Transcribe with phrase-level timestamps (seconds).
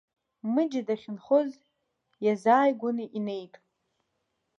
[0.53, 1.51] Мыџьа дахьынхоз
[2.25, 3.53] иазааигәаны инеит.